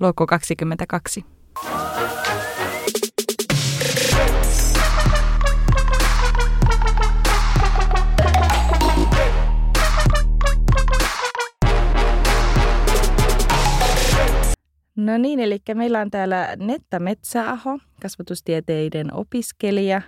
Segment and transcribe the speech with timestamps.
[0.00, 1.24] Luku 22.
[14.96, 20.02] No niin, eli meillä on täällä Netta Metsäaho, kasvatustieteiden opiskelija,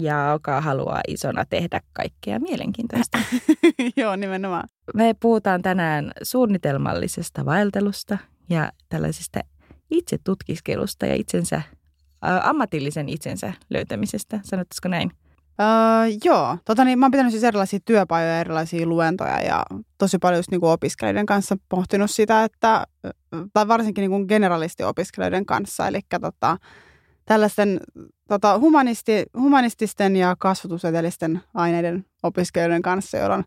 [0.00, 3.18] ja joka haluaa isona tehdä kaikkea mielenkiintoista.
[3.96, 4.68] Joo, nimenomaan.
[4.94, 8.18] Me puhutaan tänään suunnitelmallisesta vaeltelusta
[8.50, 9.40] ja tällaisesta
[9.90, 14.40] itse tutkiskelusta ja itsensä, äh, ammatillisen itsensä löytämisestä.
[14.44, 15.10] Sanottaisiko näin?
[15.60, 19.66] Öö, joo, tota, niin, mä oon pitänyt siis erilaisia työpajoja, erilaisia luentoja ja
[19.98, 22.86] tosi paljon just, kuin opiskelijoiden kanssa pohtinut sitä, että,
[23.52, 26.56] tai varsinkin niin kuin generalistiopiskelijoiden kanssa, eli tota,
[27.24, 27.80] tällaisten
[28.28, 33.44] tota, humanisti, humanististen ja kasvatustieteellisten aineiden opiskelijoiden kanssa, joilla on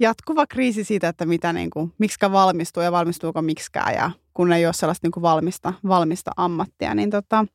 [0.00, 4.66] jatkuva kriisi siitä, että mitä, niin kuin, miksikä valmistuu ja valmistuuko miksikään ja kun ei
[4.66, 7.46] ole sellaista niin kuin valmista, valmista ammattia, niin tota,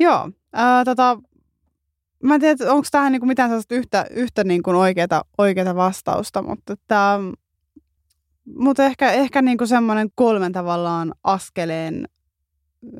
[0.00, 1.18] joo, ää, tota,
[2.22, 5.76] mä en tiedä, onko tähän niin kuin mitään sellaista yhtä, yhtä niin kuin oikeata, oikeata
[5.76, 7.18] vastausta, mutta, että,
[8.54, 12.08] mutta ehkä, ehkä niin kuin semmoinen kolmen tavallaan askeleen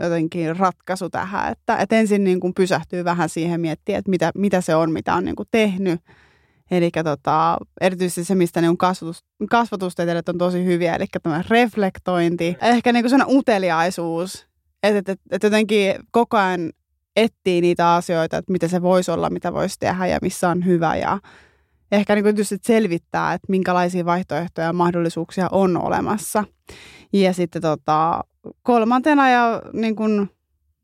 [0.03, 4.61] jotenkin ratkaisu tähän, että, että ensin niin kuin pysähtyy vähän siihen miettiä, että mitä, mitä
[4.61, 6.01] se on, mitä on niin kuin tehnyt.
[6.71, 12.93] Eli tota, erityisesti se, mistä niin kasvatus, kasvatustieteilijät on tosi hyviä, eli tämä reflektointi, ehkä
[12.93, 14.47] niin sellainen uteliaisuus,
[14.83, 16.73] että, että, että jotenkin koko ajan
[17.17, 20.97] etsii niitä asioita, että mitä se voisi olla, mitä voisi tehdä ja missä on hyvä
[20.97, 21.19] ja
[21.93, 26.45] ehkä niin just selvittää, että minkälaisia vaihtoehtoja ja mahdollisuuksia on olemassa.
[27.13, 28.25] Ja sitten tota,
[28.63, 30.31] kolmantena ja niin kuin,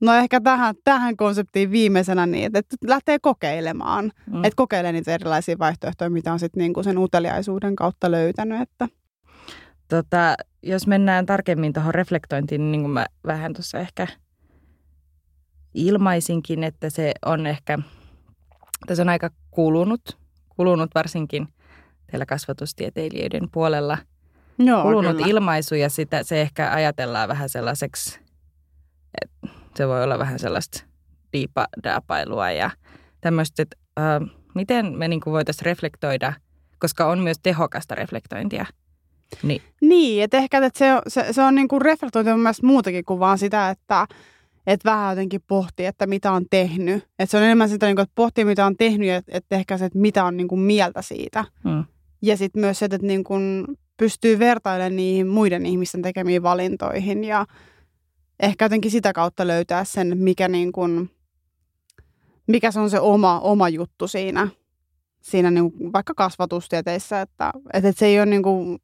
[0.01, 4.13] no ehkä tähän, tähän konseptiin viimeisenä niin, että, lähtee kokeilemaan.
[4.27, 4.45] Mm.
[4.45, 8.61] Että kokeilee niitä erilaisia vaihtoehtoja, mitä on sitten niin kuin sen uteliaisuuden kautta löytänyt.
[8.61, 8.89] Että.
[9.89, 14.07] Tota, jos mennään tarkemmin tuohon reflektointiin, niin kuin mä vähän tuossa ehkä
[15.75, 17.79] ilmaisinkin, että se on ehkä,
[18.87, 21.49] tässä on aika kulunut, kulunut varsinkin
[22.11, 23.99] teillä kasvatustieteilijöiden puolella–
[24.59, 25.27] Joo, kulunut kyllä.
[25.27, 28.21] ilmaisu ja sitä, se ehkä ajatellaan vähän sellaiseksi,
[29.23, 30.85] että se voi olla vähän sellaista
[31.33, 32.71] diipadapailua ja
[33.21, 36.33] tämmöistä, että äh, miten me niin voitaisiin reflektoida,
[36.79, 38.67] koska on myös tehokasta reflektointia.
[39.43, 43.05] Niin, niin että ehkä että se, se, se on niin kuin reflektointi on myös muutakin
[43.05, 44.07] kuin vaan sitä, että
[44.67, 47.05] että vähän jotenkin pohtii, että mitä on tehnyt.
[47.19, 49.79] Että se on enemmän sitä, niin kuin, että pohtii, mitä on tehnyt ja että ehkä
[49.79, 51.45] se, että mitä on niin kuin mieltä siitä.
[51.65, 51.85] Hmm.
[52.23, 53.67] Ja sitten myös se, että niin kuin
[53.97, 57.47] pystyy vertailemaan niihin muiden ihmisten tekemiin valintoihin ja
[58.41, 61.11] ehkä jotenkin sitä kautta löytää sen, mikä, niin kuin,
[62.47, 64.49] mikä se on se oma, oma juttu siinä,
[65.21, 68.79] siinä niin kuin vaikka kasvatustieteissä, että, että se ei ole niin kuin,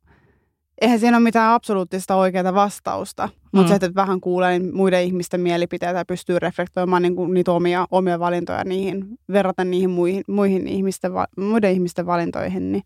[0.81, 3.33] eihän siinä ole mitään absoluuttista oikeaa vastausta, mm.
[3.53, 7.87] mutta se, että vähän kuulee muiden ihmisten mielipiteitä ja pystyy reflektoimaan niin kuin niitä omia,
[7.91, 12.83] omia valintoja niihin, verrata niihin muihin, muihin ihmisten, muiden ihmisten valintoihin, niin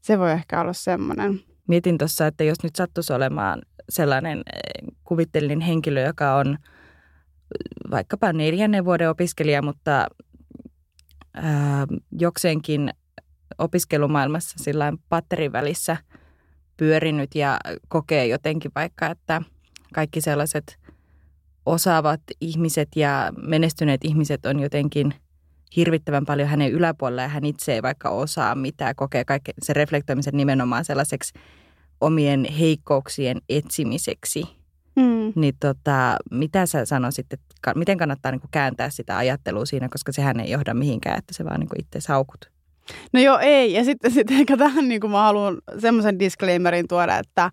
[0.00, 1.40] se voi ehkä olla semmoinen.
[1.68, 8.32] Mietin tuossa, että jos nyt sattuisi olemaan sellainen eh, kuvittelin henkilö, joka on eh, vaikkapa
[8.32, 10.06] neljännen vuoden opiskelija, mutta
[11.34, 12.90] ää, jokseenkin
[13.58, 15.96] opiskelumaailmassa sillä patterin välissä
[16.76, 17.58] pyörinyt ja
[17.88, 19.42] kokee jotenkin vaikka, että
[19.94, 20.78] kaikki sellaiset
[21.66, 25.14] osaavat ihmiset ja menestyneet ihmiset on jotenkin–
[25.76, 30.36] hirvittävän paljon hänen yläpuolella ja hän itse ei vaikka osaa mitään, kokee kaiken se reflektoimisen
[30.36, 31.32] nimenomaan sellaiseksi
[32.00, 34.42] omien heikkouksien etsimiseksi.
[34.96, 35.32] Mm.
[35.36, 40.40] Niin tota, mitä sä sanoisit, että miten kannattaa niin kääntää sitä ajattelua siinä, koska sehän
[40.40, 42.50] ei johda mihinkään, että se vaan niin itse saukut?
[43.12, 43.72] No joo, ei.
[43.72, 47.50] Ja sitten sit ehkä tähän niin kuin mä haluan semmoisen disclaimerin tuoda, että,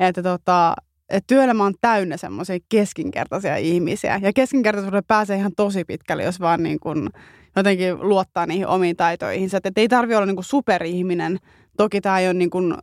[0.00, 0.74] että tota,
[1.08, 4.20] että työelämä on täynnä semmoisia keskinkertaisia ihmisiä.
[4.22, 7.10] Ja keskinkertaisuudelle pääsee ihan tosi pitkälle, jos vaan niin kuin
[7.56, 9.56] jotenkin luottaa niihin omiin taitoihinsa.
[9.56, 11.38] Että ei tarvi olla niin kuin superihminen.
[11.76, 12.74] Toki tämä ei ole niin kuin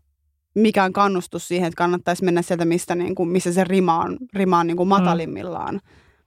[0.55, 4.59] mikään kannustus siihen, että kannattaisi mennä sieltä, mistä, niin kuin, missä se rima on, rima
[4.59, 5.75] on niin kuin matalimmillaan.
[5.75, 5.81] Mm.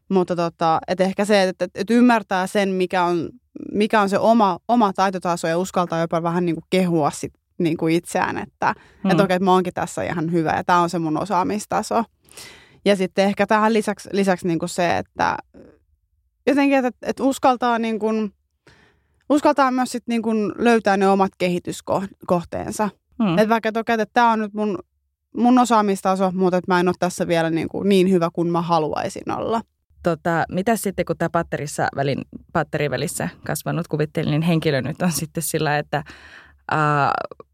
[0.09, 3.31] Mutta tota, että ehkä se, että, että, että ymmärtää sen, mikä on,
[3.73, 7.77] mikä on se oma, oma taitotaso ja uskaltaa jopa vähän niin kuin kehua sit, niin
[7.77, 8.75] kuin itseään, että,
[9.05, 9.11] mm.
[9.11, 12.05] että okei, että mä oonkin tässä ihan hyvä ja tämä on se mun osaamistaso.
[12.85, 15.37] Ja sitten ehkä tähän lisäksi, lisäksi niin kuin se, että
[16.47, 18.33] jotenkin, että, että uskaltaa niin kuin,
[19.29, 22.89] uskaltaa myös sit niin kuin löytää ne omat kehityskohteensa.
[23.19, 23.39] Mm.
[23.39, 24.79] Että vaikka toki, että tämä on nyt mun,
[25.37, 28.63] mun osaamistaso, mutta että mä en ole tässä vielä niin, kuin niin hyvä kuin mä
[28.63, 29.61] haluaisin olla.
[30.03, 32.19] Tota, mitä sitten, kun tämä patterissa välin,
[32.53, 36.05] patterivälissä kasvanut kuvitteellinen henkilö nyt on sitten sillä, että
[36.73, 37.46] uh,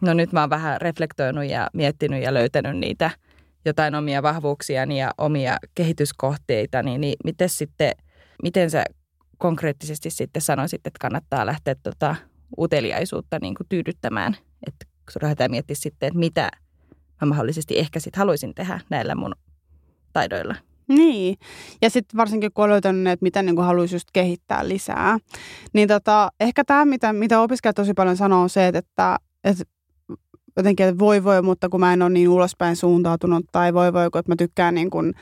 [0.00, 3.10] no nyt mä oon vähän reflektoinut ja miettinyt ja löytänyt niitä
[3.64, 7.92] jotain omia vahvuuksiani ja omia kehityskohteitani, niin miten sitten,
[8.42, 8.84] miten sä
[9.38, 12.16] konkreettisesti sitten sanoisit, että kannattaa lähteä tota
[12.58, 14.36] uteliaisuutta niin kuin tyydyttämään,
[14.66, 14.86] että
[15.22, 16.50] lähdetään miettimään sitten, että mitä
[17.20, 19.34] mä mahdollisesti ehkä sitten haluaisin tehdä näillä mun
[20.12, 20.54] taidoilla.
[20.88, 21.36] Niin,
[21.82, 25.18] ja sitten varsinkin kun on löytänyt, että mitä niin haluaisi just kehittää lisää.
[25.72, 29.64] Niin tota, ehkä tämä, mitä, mitä opiskelijat tosi paljon sanoo, on se, että, että
[30.56, 34.10] jotenkin, että voi voi, mutta kun mä en ole niin ulospäin suuntautunut, tai voi voi,
[34.10, 35.14] kun mä tykkään niin kuin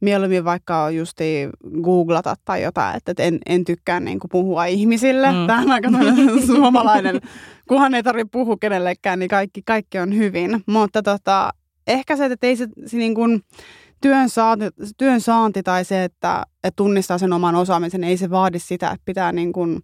[0.00, 1.48] mieluummin vaikka justi
[1.82, 5.32] googlata tai jotain, että en, en tykkää niin kuin puhua ihmisille.
[5.32, 5.46] Mm.
[5.46, 5.88] Tämä on aika
[6.46, 7.20] suomalainen,
[7.68, 10.62] kunhan ei tarvitse puhua kenellekään, niin kaikki, kaikki on hyvin.
[10.66, 11.50] Mutta tota,
[11.86, 13.40] ehkä se, että ei se, se niin kuin,
[14.00, 14.64] työn, saanti,
[14.98, 19.02] työn saanti tai se, että, että tunnistaa sen oman osaamisen, ei se vaadi sitä, että
[19.04, 19.80] pitää niin kuin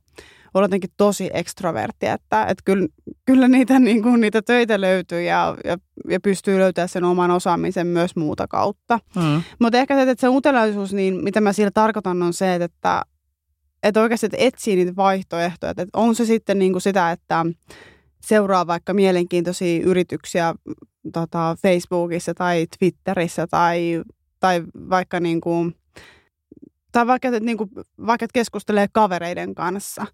[0.58, 2.88] olla jotenkin tosi ekstrovertti, että, että kyllä,
[3.24, 5.78] kyllä niitä, niin kuin, niitä töitä löytyy ja, ja,
[6.10, 8.98] ja pystyy löytämään sen oman osaamisen myös muuta kautta.
[9.16, 9.42] Mm.
[9.58, 13.02] Mutta ehkä se, että se uteliaisuus, niin mitä mä sillä tarkoitan on se, että,
[13.82, 15.70] että oikeasti että etsii niitä vaihtoehtoja.
[15.70, 17.46] Että on se sitten niin kuin sitä, että
[18.26, 20.54] seuraa vaikka mielenkiintoisia yrityksiä
[21.12, 24.02] tota, Facebookissa tai Twitterissä tai,
[24.40, 25.74] tai vaikka niin kuin,
[26.92, 27.70] tai vaikka, että, niin kuin,
[28.06, 30.06] vaikka että keskustelee kavereiden kanssa,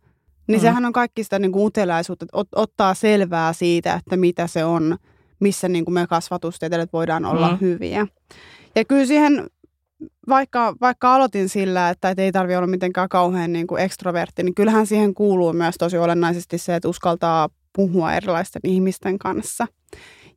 [0.47, 0.63] niin mm.
[0.63, 4.65] sehän on kaikki sitä niin kuin uteliaisuutta, että ot, ottaa selvää siitä, että mitä se
[4.65, 4.97] on,
[5.41, 7.59] missä niin kuin me kasvatustieteilijät voidaan olla mm.
[7.61, 8.07] hyviä.
[8.75, 9.47] Ja kyllä siihen,
[10.29, 14.87] vaikka, vaikka aloitin sillä, että ei tarvitse olla mitenkään kauhean niin kuin ekstrovertti, niin kyllähän
[14.87, 19.67] siihen kuuluu myös tosi olennaisesti se, että uskaltaa puhua erilaisten ihmisten kanssa.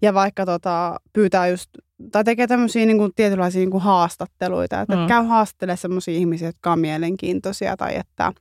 [0.02, 1.70] Ja vaikka tota, pyytää just,
[2.12, 5.08] tai tekee tämmöisiä niin kuin, tietynlaisia niin kuin haastatteluita, että mm.
[5.08, 8.34] käy haastattelemaan sellaisia ihmisiä, jotka on mielenkiintoisia tai että,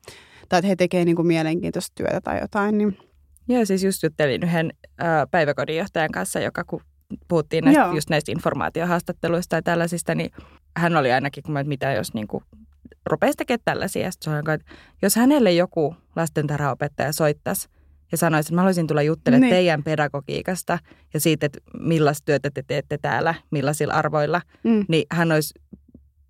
[0.49, 2.79] tai että he tekevät niin kuin mielenkiintoista työtä tai jotain.
[2.79, 2.99] Niin.
[3.49, 6.81] Joo, siis just juttelin yhden äh, päiväkodinjohtajan kanssa, joka kun
[7.29, 10.31] puhuttiin näistä, just näistä informaatiohaastatteluista ja tällaisista, niin
[10.77, 12.45] hän oli ainakin, kun mä, että mitä jos niin kuin,
[13.07, 14.11] rupesi tekemään tällaisia.
[14.11, 17.69] Sitten että jos hänelle joku lastentarhaopettaja soittaisi
[18.13, 19.55] ja sanoisi, että mä haluaisin tulla juttelemaan niin.
[19.55, 20.79] teidän pedagogiikasta
[21.15, 24.85] ja siitä, että millaista työtä te teette täällä, millaisilla arvoilla, mm.
[24.89, 25.55] niin hän olisi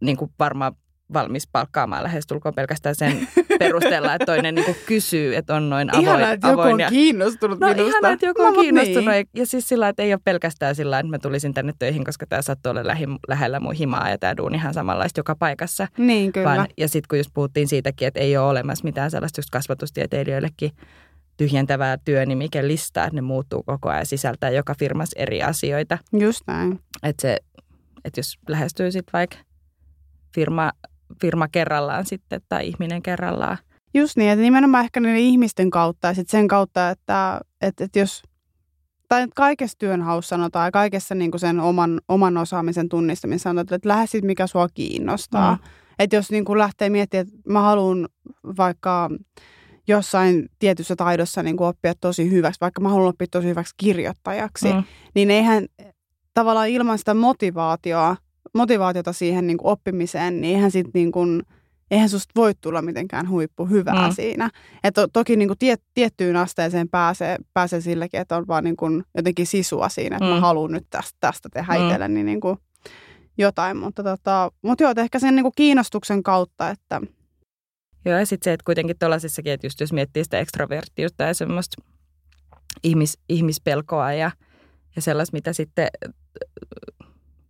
[0.01, 0.77] niin kuin varmaan
[1.15, 3.29] valmis palkkaamaan lähestulkoon pelkästään sen
[3.59, 6.05] perusteella, että toinen niin kysyy, että on noin avoin.
[6.05, 7.89] Ihana, että avoin joku on kiinnostunut no, minusta.
[7.89, 9.05] Ihana, että joku on no, kiinnostunut.
[9.05, 9.27] Niin.
[9.35, 12.43] Ja siis sillä että ei ole pelkästään sillä että mä tulisin tänne töihin, koska tämä
[12.43, 15.89] sattuu olla lähi, lähellä mun himaa ja tämä duuni ihan samanlaista joka paikassa.
[15.99, 16.57] Niin, kyllä.
[16.57, 20.71] Vaan, ja sitten kun just puhuttiin siitäkin, että ei ole olemassa mitään sellaista just kasvatustieteilijöillekin
[21.37, 25.99] tyhjentävää työnimikellistaa, että ne muuttuu koko ajan sisältää joka firmas eri asioita.
[26.13, 26.81] Just näin.
[27.03, 27.39] Että se,
[28.05, 29.37] että jos lähestyy sitten vaikka
[30.35, 30.73] firma,
[31.21, 33.59] firma kerrallaan sitten tai ihminen kerrallaan.
[33.95, 37.99] Just niin, että nimenomaan ehkä niiden ihmisten kautta ja sitten sen kautta, että, että, että
[37.99, 38.23] jos
[39.09, 43.89] tai kaikessa työnhaussa sanotaan ja kaikessa niin kuin sen oman, oman osaamisen tunnistamisessa sanotaan, että
[43.89, 45.55] lähde sitten mikä sua kiinnostaa.
[45.55, 45.63] Mm.
[45.99, 48.09] Että jos niin kuin lähtee miettimään, että mä haluan
[48.57, 49.11] vaikka
[49.89, 54.73] jossain tietyssä taidossa niin kuin oppia tosi hyväksi, vaikka mä haluan oppia tosi hyväksi kirjoittajaksi,
[54.73, 54.85] mm.
[55.15, 55.67] niin eihän
[56.35, 58.17] tavallaan ilman sitä motivaatioa,
[58.55, 61.43] motivaatiota siihen niin kuin oppimiseen, niin eihän sit niin kuin,
[61.91, 64.15] eihän susta voi tulla mitenkään huippu hyvää mm.
[64.15, 64.51] siinä.
[64.85, 68.77] Et to, toki niin kuin tie, tiettyyn asteeseen pääsee, pääsee silläkin, että on vaan niin
[68.77, 70.35] kuin jotenkin sisua siinä, että mm.
[70.35, 71.85] mä haluan nyt tästä, tästä tehdä mm.
[71.85, 72.59] itselleni niin kuin
[73.39, 73.77] jotain.
[73.77, 77.01] Mutta, tota, mutta joo, ehkä sen niin kuin kiinnostuksen kautta, että
[78.05, 81.83] Joo, ja sitten se, että kuitenkin tuollaisessakin, että just jos miettii sitä ekstroverttiutta ja semmoista
[82.83, 84.31] ihmis, ihmispelkoa ja,
[84.97, 85.89] ja sellaista, mitä sitten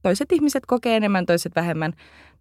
[0.04, 1.92] toiset ihmiset kokee enemmän, toiset vähemmän,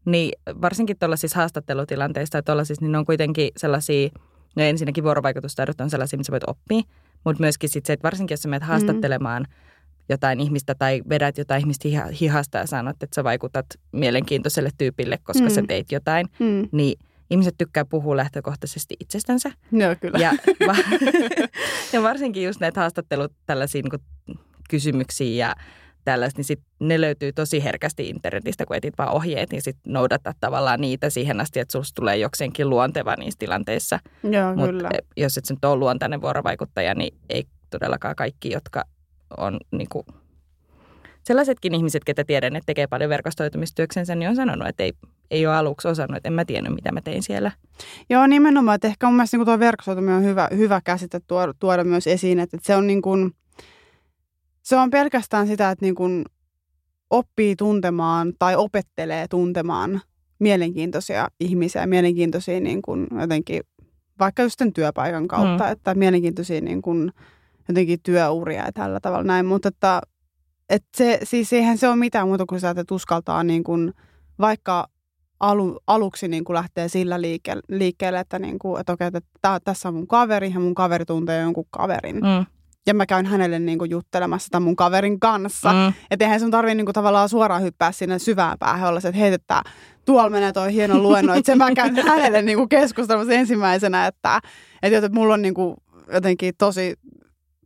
[0.06, 4.10] niin varsinkin tuollaisissa haastattelutilanteissa tai tuollaisissa, niin ne on kuitenkin sellaisia,
[4.56, 6.82] no ensinnäkin vuorovaikutustaidot on sellaisia, missä voit oppia,
[7.26, 8.68] mutta myöskin sitten se, että varsinkin jos sä menet mm.
[8.68, 9.56] haastattelemaan mm.
[10.10, 11.90] jotain ihmistä tai vedät jotain ihmistä
[12.22, 15.50] hihasta ja sanot, että sä vaikutat mielenkiintoiselle tyypille, koska mm.
[15.50, 16.68] sä teit jotain, mm.
[16.72, 19.52] niin– ihmiset tykkää puhua lähtökohtaisesti itsestänsä.
[19.72, 20.20] Joo, kyllä.
[20.20, 20.32] Ja,
[20.68, 21.00] va-
[21.94, 24.38] ja varsinkin just näitä haastattelut tällaisiin niin
[24.70, 25.56] kysymyksiin ja
[26.06, 30.34] tällaista, niin sit ne löytyy tosi herkästi internetistä, kun etit vaan ohjeet, niin sitten noudattaa
[30.40, 34.00] tavallaan niitä siihen asti, että susta tulee jokseenkin luonteva niissä tilanteissa.
[34.24, 34.90] Joo, Mut kyllä.
[35.18, 38.84] jos et nyt ole luontainen vuorovaikuttaja, niin ei todellakaan kaikki, jotka
[39.38, 40.06] on niin kuin,
[41.24, 44.94] sellaisetkin ihmiset, ketä tiedän, että tekee paljon verkostoitumistyöksensä, niin on sanonut, että ei,
[45.32, 47.52] ei ole aluksi osannut, että en mä tiennyt, mitä mä tein siellä.
[48.10, 48.76] Joo, nimenomaan.
[48.76, 52.40] Että ehkä mun mielestä niin tuo verkostoituminen on hyvä, hyvä käsite tuoda, tuoda myös esiin,
[52.40, 53.32] että, että se on niin kuin,
[54.64, 56.26] se on pelkästään sitä, että niin kuin
[57.10, 60.02] oppii tuntemaan tai opettelee tuntemaan
[60.40, 63.62] mielenkiintoisia ihmisiä, mielenkiintoisia niin kuin jotenkin,
[64.20, 65.72] vaikka just sen työpaikan kautta, mm.
[65.72, 67.12] että mielenkiintoisia niin kuin
[67.68, 70.02] jotenkin työuria ja tällä tavalla näin, mutta että
[70.70, 73.94] et se, siis eihän se ole mitään muuta kuin sitä, että uskaltaa niin kuin,
[74.40, 74.88] vaikka
[75.40, 79.60] alu, aluksi niin kuin lähtee sillä liikkeelle, liikkeelle että, niin kuin, että okei, että tää,
[79.60, 82.16] tässä on mun kaveri ja mun kaveri tuntee jonkun kaverin.
[82.16, 82.46] Mm.
[82.88, 85.74] Ja mä käyn hänelle niin kuin juttelemassa sitä mun kaverin kanssa.
[85.74, 85.94] Mm.
[86.12, 89.20] Että eihän sun tarvitse niin kuin, tavallaan suoraan hyppää sinne syvään päähän olla se, että
[89.20, 89.62] hei, että
[90.06, 91.56] tuolla menee toi hieno luennoitse.
[91.56, 92.70] mä käyn hänelle niin kuin
[93.34, 94.40] ensimmäisenä, että,
[94.82, 95.76] että, että mulla on niin kuin,
[96.14, 96.96] jotenkin tosi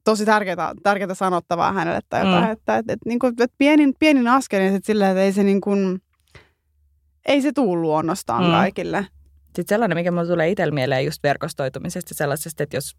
[0.03, 2.51] tosi tärkeää, tärkeää sanottavaa hänelle tai jotain, mm.
[2.51, 5.61] että, että, että, niin kuin, että pienin, pienin askelin sitten silleen, että ei se niin
[5.61, 6.01] kuin,
[7.25, 8.51] ei se tuu luonnostaan mm.
[8.51, 9.07] kaikille.
[9.45, 12.95] Sitten sellainen, mikä mulle tulee itsellä mieleen just verkostoitumisesta sellaisesta, että jos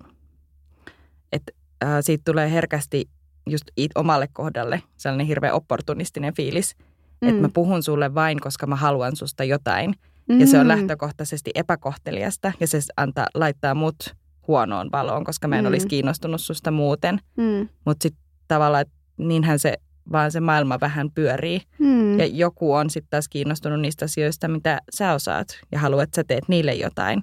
[1.33, 1.53] että,
[1.85, 3.09] äh, siitä tulee herkästi
[3.47, 6.77] just it, omalle kohdalle sellainen hirveän opportunistinen fiilis,
[7.21, 7.29] mm.
[7.29, 9.95] että mä puhun sulle vain, koska mä haluan susta jotain.
[10.29, 10.41] Mm.
[10.41, 10.69] Ja se on mm.
[10.69, 14.15] lähtökohtaisesti epäkohteliasta ja se antaa, laittaa mut
[14.49, 15.69] huonoon valoon, koska mä en mm.
[15.69, 17.21] olisi kiinnostunut susta muuten.
[17.37, 17.69] Mm.
[17.85, 19.75] Mutta sitten tavallaan, että niinhän se
[20.13, 21.61] vaan se maailma vähän pyörii.
[21.79, 22.19] Mm.
[22.19, 26.25] Ja joku on sitten taas kiinnostunut niistä asioista, mitä sä osaat ja haluat, että sä
[26.25, 27.23] teet niille jotain.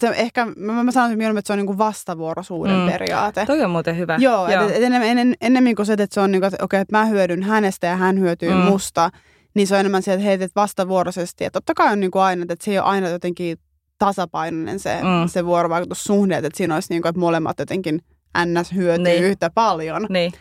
[0.00, 2.90] Se ehkä, mä, mä sanoisin mieluummin, että se on niinku vastavuoroisuuden mm.
[2.90, 3.46] periaate.
[3.46, 4.16] Toi on muuten hyvä.
[4.20, 4.64] Joo, Joo.
[4.64, 7.04] Et, et enemmän, ennen, ennemmin kuin se, että se on niinku, että okei, että mä
[7.04, 8.56] hyödyn hänestä ja hän hyötyy mm.
[8.56, 9.10] musta,
[9.54, 11.44] niin se on enemmän se, että hei, että vastavuoroisesti.
[11.44, 13.58] Että totta kai on niinku aina, että se ei ole aina jotenkin
[13.98, 15.28] tasapainoinen se, mm.
[15.28, 18.00] se vuorovaikutussuhde, että siinä olisi niin kuin, että molemmat jotenkin
[18.46, 18.74] ns.
[18.74, 19.24] hyötyy niin.
[19.24, 20.06] yhtä paljon.
[20.08, 20.32] Niin.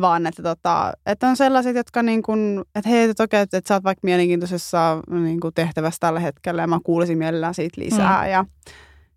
[0.00, 3.68] Vaan että, tota, että on sellaiset, jotka niin kuin, että hei, että okei, että, että
[3.68, 8.24] sä oot vaikka mielenkiintoisessa niin kuin tehtävässä tällä hetkellä ja mä kuulisin mielellään siitä lisää
[8.24, 8.30] mm.
[8.30, 8.44] ja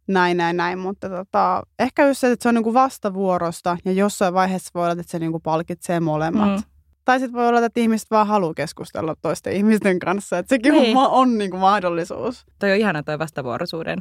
[0.08, 0.80] näin, näin, näin.
[0.80, 4.84] Mutta tota, ehkä just se, että se on niin kuin vastavuorosta ja jossain vaiheessa voi
[4.84, 6.50] olla, että se niin kuin palkitsee molemmat.
[6.50, 6.64] Mm.
[7.06, 10.38] Tai sitten voi olla, että ihmiset vaan haluaa keskustella toisten ihmisten kanssa.
[10.38, 10.98] Että sekin niin.
[10.98, 12.46] on, on niin kuin mahdollisuus.
[12.60, 14.00] Toi on ihana toi vastavuoroisuuden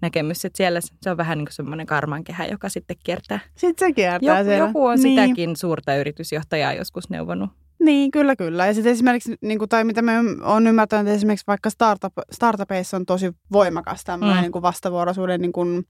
[0.00, 3.40] näkemys, että siellä se on vähän niin kuin semmoinen karmankehä, joka sitten kiertää.
[3.56, 4.66] Sitten se kiertää joku, siellä.
[4.66, 5.20] Joku on niin.
[5.20, 7.50] sitäkin suurta yritysjohtajaa joskus neuvonut.
[7.80, 8.66] Niin, kyllä, kyllä.
[8.66, 12.96] Ja sitten esimerkiksi, niin kuin, tai mitä me on ymmärtänyt, että esimerkiksi vaikka startup, startupeissa
[12.96, 14.42] on tosi voimakas tämmöinen mm.
[14.42, 15.84] niin kuin vastavuoroisuuden, niin kuin,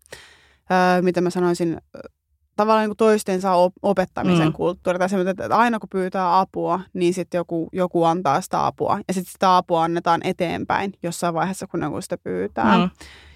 [0.73, 1.81] äh, mitä mä sanoisin,
[2.57, 3.53] tavallaan niin toistensa
[3.83, 4.53] opettamisen mm.
[4.53, 4.99] kulttuuri.
[4.99, 9.01] Tai se, että aina kun pyytää apua, niin sitten joku, joku antaa sitä apua.
[9.09, 12.79] Ja sitten sitä apua annetaan eteenpäin jossain vaiheessa, kun joku sitä pyytää.
[12.79, 12.91] Mm.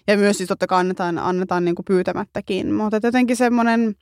[0.09, 2.73] Ja myös siis totta kai annetaan, annetaan niin kuin pyytämättäkin.
[2.73, 3.95] Mutta jotenkin semmoinen,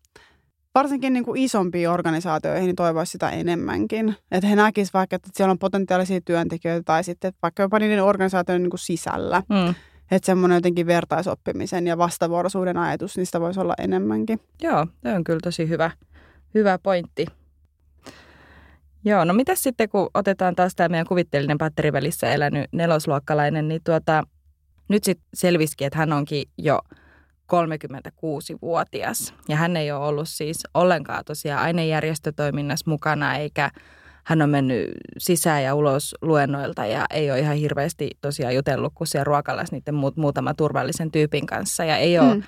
[0.74, 4.16] varsinkin niin kuin isompiin organisaatioihin, niin toivoisi sitä enemmänkin.
[4.30, 8.62] Että he näkisivät vaikka, että siellä on potentiaalisia työntekijöitä tai sitten vaikka jopa niiden organisaatioiden
[8.62, 9.42] niin kuin sisällä.
[9.48, 9.74] Mm
[10.12, 14.40] että semmoinen jotenkin vertaisoppimisen ja vastavuoroisuuden ajatus, niistä voisi olla enemmänkin.
[14.62, 15.90] Joo, se on kyllä tosi hyvä,
[16.54, 17.26] hyvä pointti.
[19.04, 24.22] Joo, no mitä sitten kun otetaan taas tämä meidän kuvitteellinen patterivälissä elänyt nelosluokkalainen, niin tuota,
[24.88, 26.78] nyt sitten selvisikin, että hän onkin jo
[27.52, 29.34] 36-vuotias.
[29.48, 33.70] Ja hän ei ole ollut siis ollenkaan tosiaan ainejärjestötoiminnassa mukana eikä
[34.24, 39.08] hän on mennyt sisään ja ulos luennoilta ja ei ole ihan hirveästi tosiaan jutellut kuin
[39.08, 42.42] siellä ruokalassa niiden muut, muutaman turvallisen tyypin kanssa ja ei ole, mm.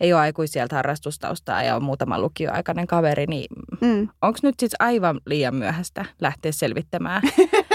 [0.00, 3.46] ei ole aikuisieltä harrastustaustaa ja on muutama lukioaikainen kaveri, niin
[3.80, 4.08] mm.
[4.22, 7.22] onko nyt sitten aivan liian myöhäistä lähteä selvittämään,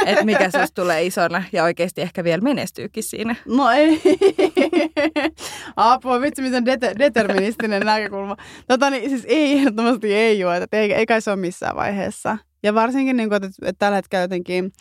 [0.05, 3.35] että mikä sinusta tulee isona ja oikeasti ehkä vielä menestyykin siinä?
[3.47, 4.01] No ei.
[5.75, 8.35] Apua, vitsi, miten det- deterministinen näkökulma.
[8.67, 12.37] Tota niin, siis ei, ehdottomasti ei ole, että ei, ei kai se ole missään vaiheessa.
[12.63, 14.71] Ja varsinkin, niin kuin, että, että tällä hetkellä jotenkin,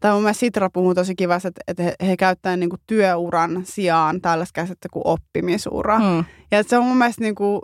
[0.00, 3.62] tai mun mielestä Sitra puhuu tosi kivasti, että, että he, he käyttävät niin kuin työuran
[3.64, 5.98] sijaan tällaista käsitettä kuin oppimisura.
[5.98, 6.24] Mm.
[6.50, 7.60] Ja että se on mun mielestä niin kuin,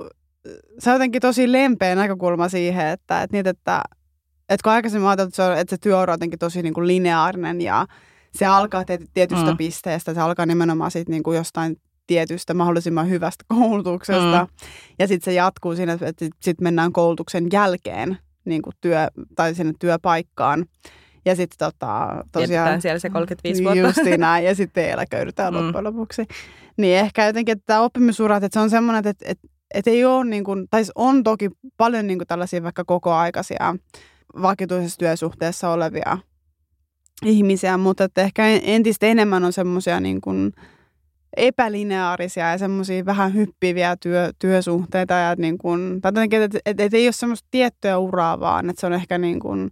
[0.78, 3.82] se on jotenkin tosi lempeä näkökulma siihen, että, että, niitä, että,
[4.48, 6.86] että kun aikaisemmin ajatellut, että se, on, että se työura on jotenkin tosi niin kuin
[6.86, 7.86] lineaarinen ja
[8.34, 9.56] se alkaa tietystä mm.
[9.56, 11.76] pisteestä, se alkaa nimenomaan siitä niin kuin jostain
[12.06, 14.46] tietystä mahdollisimman hyvästä koulutuksesta.
[14.50, 14.66] Mm.
[14.98, 19.72] Ja sitten se jatkuu siinä, että sitten mennään koulutuksen jälkeen niin kuin työ, tai sinne
[19.78, 20.66] työpaikkaan.
[21.24, 22.52] Ja sitten tota, tosiaan...
[22.52, 23.80] Jätetään siellä se 35 vuotta.
[23.86, 25.60] Justiin näin, ja sitten eläköidytään mm.
[25.60, 26.26] loppujen lopuksi.
[26.76, 30.24] Niin ehkä jotenkin, että tämä oppimisura, että se on semmoinen, että, että, että ei ole
[30.24, 33.74] niin kuin, tai on toki paljon niin kuin tällaisia vaikka kokoaikaisia
[34.42, 36.18] vakituisessa työsuhteessa olevia
[37.24, 40.52] ihmisiä, mutta että ehkä entistä enemmän on semmoisia niin kuin,
[41.36, 45.14] epälineaarisia ja semmoisia vähän hyppiviä työ, työsuhteita.
[45.14, 48.80] Ja niin kuin, tai jotenkin, että, että, että ei ole semmoista tiettyä uraa vaan, että
[48.80, 49.70] se on ehkä niin kuin,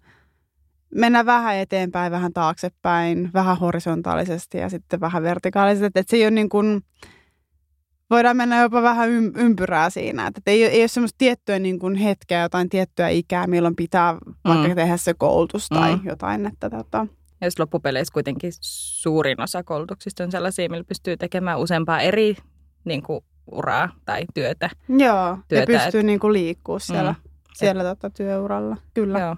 [0.94, 5.86] mennä vähän eteenpäin, vähän taaksepäin, vähän horisontaalisesti ja sitten vähän vertikaalisesti.
[5.86, 6.80] Että, että se ei ole niin kuin,
[8.10, 10.26] voidaan mennä jopa vähän ympyrää siinä.
[10.26, 14.68] Että ei, ei ole semmoista tiettyä niin kuin hetkeä, jotain tiettyä ikää, milloin pitää vaikka
[14.68, 14.74] mm.
[14.74, 16.02] tehdä se koulutus tai mm.
[16.04, 16.46] jotain.
[16.46, 17.06] Että, tota,
[17.40, 22.36] ja jos loppupeleissä kuitenkin suurin osa koulutuksista on sellaisia, millä pystyy tekemään useampaa eri
[22.84, 24.70] niin kuin, uraa tai työtä.
[24.88, 26.06] Joo, työtä, ja pystyy et...
[26.06, 27.30] niin kuin liikkua siellä, mm.
[27.54, 27.88] siellä et...
[27.88, 29.20] tota, työuralla, kyllä.
[29.20, 29.36] Joo.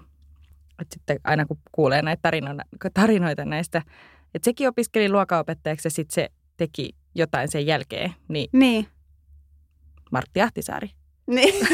[0.81, 3.81] että sitten aina kun kuulee näitä tarinoita, tarinoita näistä,
[4.35, 8.87] että sekin opiskeli luokanopettajaksi ja sitten se teki jotain sen jälkeen, niin, Niin.
[10.11, 10.89] Martti Ahtisaari.
[11.27, 11.53] Niin,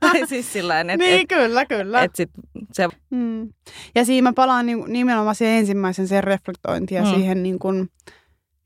[0.00, 2.02] tai siis sillä että niin et, kyllä, kyllä.
[2.02, 2.30] et sit
[2.72, 3.48] se, Mm.
[3.94, 7.14] Ja siinä mä palaan niin, nimenomaan siihen ensimmäisen sen reflektointiin ja Mm.
[7.14, 7.88] siihen niin kuin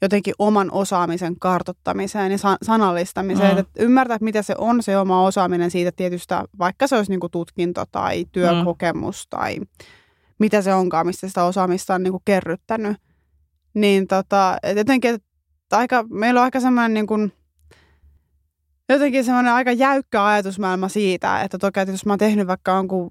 [0.03, 3.49] jotenkin oman osaamisen kartottamiseen ja sa- sanallistamiseen.
[3.51, 3.55] Mm.
[3.55, 3.61] Mm.
[3.61, 7.21] Että ymmärtää, että mitä se on se oma osaaminen siitä tietystä, vaikka se olisi niin
[7.21, 9.31] kuin tutkinto tai työkokemus mm.
[9.31, 9.57] tai
[10.39, 12.97] mitä se onkaan, mistä sitä osaamista on niin kuin kerryttänyt.
[13.75, 17.33] Niin tota, et jotenkin, että aika, meillä on aika semmoinen niin kuin,
[18.95, 23.11] jotenkin semmoinen aika jäykkä ajatusmaailma siitä, että toki, että jos mä oon tehnyt vaikka jonkun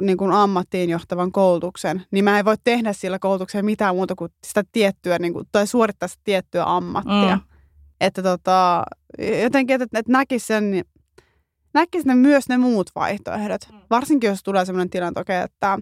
[0.00, 4.32] niin kuin ammattiin johtavan koulutuksen, niin mä en voi tehdä sillä koulutuksella mitään muuta kuin
[4.46, 7.36] sitä tiettyä, niin kuin, tai suorittaa sitä tiettyä ammattia.
[7.36, 7.42] Mm.
[8.00, 8.82] Että tota,
[9.42, 10.84] jotenkin, että, että näkisi sen,
[11.74, 13.60] näkisi ne myös ne muut vaihtoehdot.
[13.72, 13.78] Mm.
[13.90, 15.78] Varsinkin, jos tulee sellainen tilanne, että, okei, että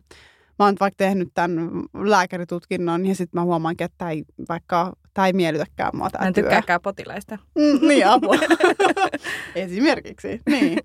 [0.58, 5.32] mä oon vaikka tehnyt tämän lääkäritutkinnon ja sitten mä huomaankin, että ei, vaikka tämä ei
[5.32, 6.42] miellytäkään mua mä tämä en työ.
[6.42, 7.38] tykkääkään potilaista.
[7.54, 8.34] Mm, niin, apua.
[9.54, 10.78] Esimerkiksi, niin.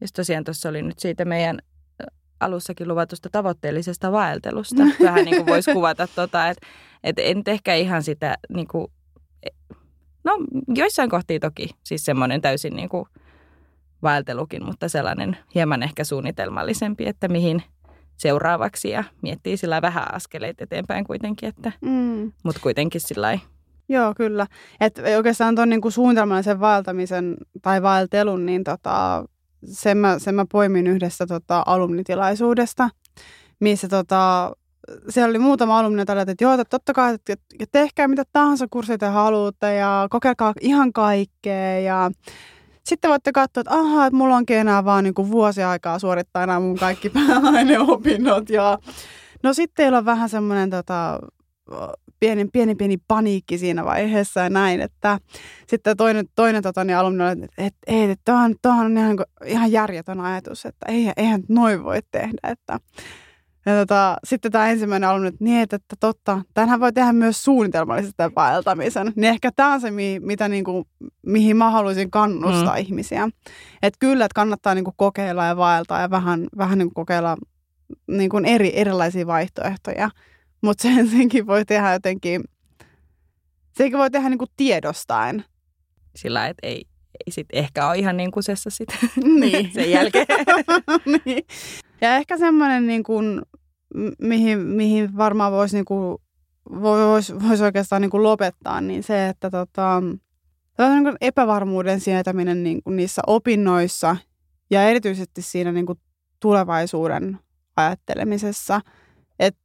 [0.00, 1.58] Just tosiaan tuossa oli nyt siitä meidän
[2.40, 4.82] alussakin luvatusta tavoitteellisesta vaeltelusta.
[5.02, 6.66] Vähän niin kuin voisi kuvata, tota, että
[7.04, 8.86] et en ehkä ihan sitä, niin kuin,
[10.24, 10.32] no
[10.68, 13.04] joissain kohtia toki siis semmoinen täysin niin kuin
[14.02, 17.62] vaeltelukin, mutta sellainen hieman ehkä suunnitelmallisempi, että mihin
[18.16, 22.32] seuraavaksi ja miettii sillä vähän askeleita eteenpäin kuitenkin, että, Mm.
[22.44, 23.38] mutta kuitenkin sillä
[23.88, 24.46] Joo, kyllä.
[24.80, 29.24] Et oikeastaan tuon niinku suunnitelmallisen vaeltamisen tai vaeltelun, niin tota,
[29.64, 32.88] sen, mä, sen mä poimin yhdestä tota, alumnitilaisuudesta,
[33.60, 34.52] missä tota,
[35.08, 38.66] siellä oli muutama alumni, jotka että joo, että totta kai, että että tehkää mitä tahansa
[38.70, 42.10] kursseja te haluatte ja kokeilkaa ihan kaikkea ja
[42.86, 46.60] sitten voitte katsoa, että ahaa, että mulla onkin enää vaan niinku vuosi aikaa suorittaa nämä
[46.60, 48.78] mun kaikki pääaineopinnot ja
[49.42, 51.20] no sitten teillä on vähän semmoinen tota,
[52.20, 55.18] pieni, pieni, pieni paniikki siinä vaiheessa ja näin, että
[55.68, 59.16] sitten toinen, toinen tota, niin alumni että et, et, et, tämä on, tämä on ihan,
[59.44, 62.78] ihan järjetön ajatus, että eihän, eihän noin voi tehdä, että
[63.66, 67.44] ja tota, sitten tämä ensimmäinen alumni, että niin, että, että totta, tämähän voi tehdä myös
[67.44, 69.12] suunnitelmallisesti tämän vaeltamisen.
[69.16, 70.88] Niin ehkä tämä on se, mi, mitä niinku,
[71.26, 72.80] mihin mä haluaisin kannustaa mm.
[72.80, 73.28] ihmisiä.
[73.82, 77.36] Että kyllä, että kannattaa niinku kokeilla ja vaeltaa ja vähän, vähän niinku kokeilla
[78.08, 80.10] niinku eri, erilaisia vaihtoehtoja.
[80.62, 82.44] Mutta sen, senkin voi tehdä jotenkin,
[83.76, 85.44] senkin voi tehdä niinku tiedostaen.
[86.16, 86.84] sillä että ei,
[87.26, 88.88] ei sit ehkä ole ihan niin kusessa sit
[89.40, 89.70] Niin.
[89.74, 90.26] sen jälkeen.
[91.24, 91.46] niin.
[92.00, 93.42] Ja ehkä semmoinen, niin kuin,
[94.18, 96.18] mihin, mihin varmaan voisi niin kuin,
[96.82, 100.02] vois, vois oikeastaan niin kuin lopettaa, niin se, että tota,
[100.78, 104.16] niin kuin epävarmuuden sietäminen niin kuin niissä opinnoissa
[104.70, 105.98] ja erityisesti siinä niin kuin
[106.40, 107.38] tulevaisuuden
[107.76, 108.80] ajattelemisessa.
[109.38, 109.56] Et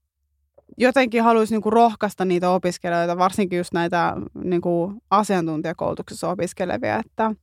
[0.77, 7.35] jotenkin haluaisi niin kuin rohkaista niitä opiskelijoita, varsinkin just näitä niin kuin asiantuntijakoulutuksessa opiskelevia, että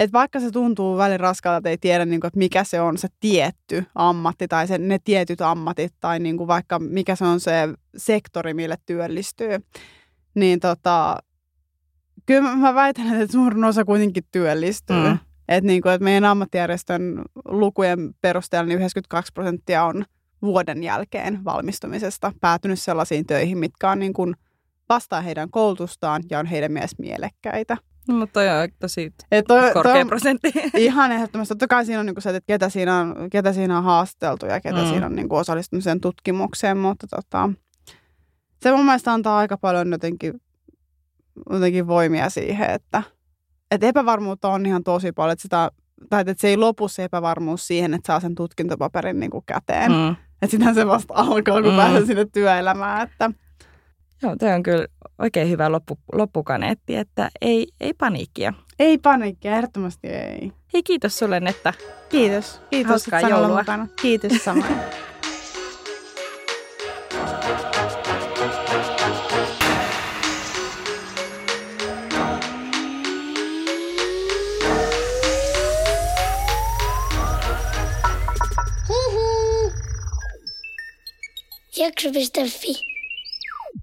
[0.00, 2.98] et vaikka se tuntuu välin raskalta, että ei tiedä, niin kuin, että mikä se on
[2.98, 7.40] se tietty ammatti tai se, ne tietyt ammatit tai niin kuin vaikka mikä se on
[7.40, 7.52] se
[7.96, 9.58] sektori, mille työllistyy,
[10.34, 11.16] niin tota,
[12.26, 15.08] kyllä mä- väitän, että suurin osa kuitenkin työllistyy.
[15.08, 15.18] Mm.
[15.48, 20.04] Että niin kuin, että meidän ammattijärjestön lukujen perusteella niin 92 prosenttia on
[20.42, 24.34] vuoden jälkeen valmistumisesta päätynyt sellaisiin töihin, mitkä on niin kuin
[24.88, 27.76] vastaa heidän koulutustaan ja on heidän mielestä mielekkäitä.
[28.18, 30.52] Mutta on tosi Et toi, korkea toi prosentti.
[30.74, 31.54] ihan ehdottomasti.
[31.54, 34.60] Totta kai siinä on niinku se, että ketä siinä on, ketä siinä on haasteltu ja
[34.60, 34.88] ketä Mm.
[34.88, 37.50] siinä on niinku osallistunut sen tutkimukseen, mutta tota,
[38.62, 40.40] se mun mielestä antaa aika paljon jotenkin,
[41.50, 43.02] jotenkin voimia siihen, että,
[43.70, 45.70] että epävarmuutta on ihan tosi paljon, että, sitä,
[46.10, 49.92] tai että se ei lopu se epävarmuus siihen, että saa sen tutkintopaperin niinku käteen.
[49.92, 50.16] Mm.
[50.42, 51.76] Että sitä se vasta alkaa, kun mm.
[51.76, 53.08] pääsee sinne työelämään.
[53.08, 53.30] Että,
[54.22, 54.86] Joo, toi on kyllä
[55.18, 58.52] oikein hyvä loppu, loppukaneetti, että ei, ei paniikkia.
[58.78, 60.52] ei paniikkia, ehdottomasti ei.
[60.74, 61.72] Hei, kiitos sulle, Netta.
[62.08, 62.60] Kiitos.
[62.70, 63.58] Kiitos, Hauskaa että joulua.
[63.58, 63.88] mukana.
[64.02, 64.76] Kiitos samoin.
[81.76, 82.99] Jakso.fi